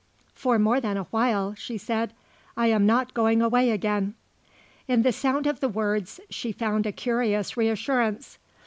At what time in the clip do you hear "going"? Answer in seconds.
3.13-3.39